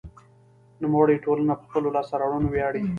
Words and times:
نوموړې 0.81 1.15
ټولنه 1.25 1.53
په 1.57 1.63
خپلو 1.69 1.87
لاسته 1.95 2.15
راوړنو 2.21 2.47
ویاړي. 2.51 2.83